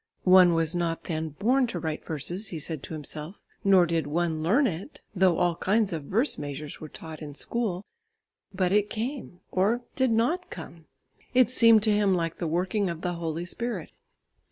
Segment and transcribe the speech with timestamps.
[0.25, 4.41] One was not then born to write verses, he said to himself, nor did one
[4.41, 7.85] learn it, though all kinds of verse measures were taught in school,
[8.51, 10.85] but it came, or did not come.
[11.35, 13.91] It seemed to him like the working of the Holy Spirit.